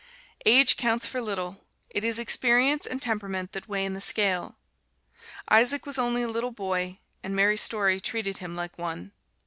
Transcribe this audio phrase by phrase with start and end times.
[0.47, 4.55] Age counts for little it is experience and temperament that weigh in the scale.
[5.47, 9.11] Isaac was only a little boy, and Mary Story treated him like one.